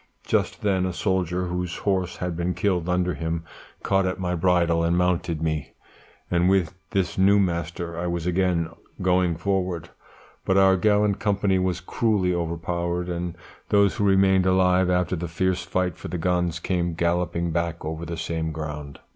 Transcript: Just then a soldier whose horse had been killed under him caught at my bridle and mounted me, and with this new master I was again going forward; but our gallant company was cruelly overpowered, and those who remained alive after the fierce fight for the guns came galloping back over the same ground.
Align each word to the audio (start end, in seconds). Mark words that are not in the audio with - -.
Just 0.25 0.63
then 0.63 0.87
a 0.87 0.93
soldier 0.93 1.45
whose 1.45 1.77
horse 1.77 2.17
had 2.17 2.35
been 2.35 2.55
killed 2.55 2.89
under 2.89 3.13
him 3.13 3.43
caught 3.83 4.07
at 4.07 4.19
my 4.19 4.33
bridle 4.33 4.83
and 4.83 4.97
mounted 4.97 5.43
me, 5.43 5.73
and 6.31 6.49
with 6.49 6.73
this 6.89 7.19
new 7.19 7.37
master 7.39 7.99
I 7.99 8.07
was 8.07 8.25
again 8.25 8.69
going 9.03 9.35
forward; 9.37 9.91
but 10.43 10.57
our 10.57 10.75
gallant 10.75 11.19
company 11.19 11.59
was 11.59 11.81
cruelly 11.81 12.33
overpowered, 12.33 13.09
and 13.09 13.37
those 13.69 13.97
who 13.97 14.03
remained 14.03 14.47
alive 14.47 14.89
after 14.89 15.15
the 15.15 15.27
fierce 15.27 15.61
fight 15.63 15.97
for 15.99 16.07
the 16.07 16.17
guns 16.17 16.59
came 16.59 16.95
galloping 16.95 17.51
back 17.51 17.85
over 17.85 18.03
the 18.03 18.17
same 18.17 18.51
ground. 18.51 18.97